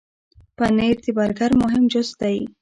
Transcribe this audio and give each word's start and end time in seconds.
پنېر 0.57 0.95
د 1.03 1.05
برګر 1.17 1.51
مهم 1.61 1.83
جز 1.93 2.09
دی. 2.21 2.37